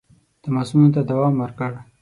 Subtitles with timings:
[0.43, 1.71] تماسونو ته دوام ورکړ.